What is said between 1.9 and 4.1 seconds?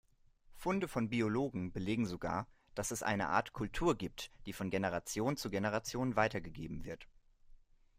sogar, dass es eine Art Kultur